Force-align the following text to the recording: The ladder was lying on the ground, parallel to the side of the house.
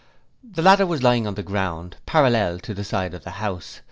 The 0.43 0.63
ladder 0.63 0.87
was 0.87 1.03
lying 1.03 1.27
on 1.27 1.35
the 1.35 1.43
ground, 1.43 1.97
parallel 2.07 2.57
to 2.61 2.73
the 2.73 2.83
side 2.83 3.13
of 3.13 3.23
the 3.23 3.29
house. 3.37 3.79